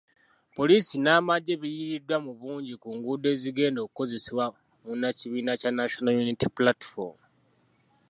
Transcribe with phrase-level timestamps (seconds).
[0.55, 4.45] Poliisi n'amagye biyiiriddwa mu bungi ku nguudo ezigenda okukozesebwa
[4.83, 7.17] munnakibiina kya National Unity Platform.